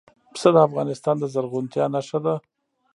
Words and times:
پسه 0.33 0.49
د 0.55 0.57
افغانستان 0.67 1.15
د 1.19 1.23
زرغونتیا 1.33 1.85
نښه 1.93 2.19
ده. 2.25 2.35